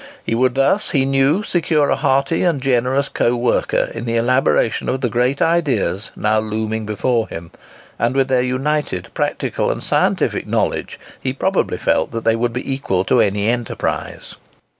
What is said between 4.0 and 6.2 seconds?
the elaboration of the great ideas